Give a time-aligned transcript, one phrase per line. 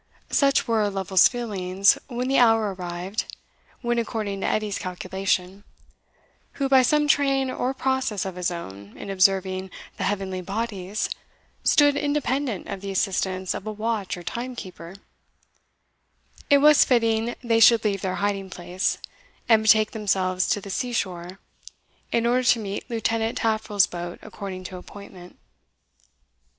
[0.31, 3.35] Such were Lovel's feelings, when the hour arrived
[3.81, 5.63] when, according to Edie's calculation
[6.53, 11.07] who, by some train or process of his own in observing the heavenly bodies,
[11.63, 14.95] stood independent of the assistance of a watch or time keeper
[16.49, 18.97] it was fitting they should leave their hiding place,
[19.47, 21.37] and betake themselves to the seashore,
[22.11, 25.37] in order to meet Lieutenant Taffril's boat according to appointment.